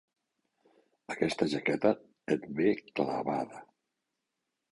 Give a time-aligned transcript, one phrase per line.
[1.15, 1.91] Aquesta jaqueta
[2.37, 3.63] et ve clavada.